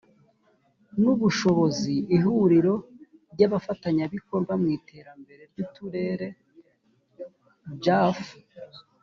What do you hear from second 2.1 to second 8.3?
ihuriro ry abafatanyabikorwa mu iterambere ry uturere jadf